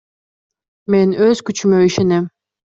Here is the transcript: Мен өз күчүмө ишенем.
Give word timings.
Мен 0.95 1.15
өз 1.27 1.45
күчүмө 1.53 1.85
ишенем. 1.93 2.29